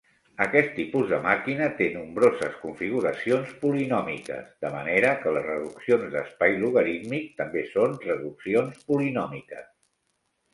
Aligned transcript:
Aquest 0.43 0.69
tipus 0.75 1.09
de 1.09 1.17
màquina 1.25 1.65
té 1.81 1.89
nombroses 1.97 2.55
configuracions 2.61 3.51
polinòmiques, 3.65 4.49
de 4.65 4.71
manera 4.77 5.11
que 5.25 5.35
les 5.37 5.45
reduccions 5.51 6.09
d'espai 6.15 6.57
logarítmic 6.65 7.29
també 7.43 7.65
són 7.75 7.95
reduccions 8.09 8.83
polinòmiques. 8.91 9.71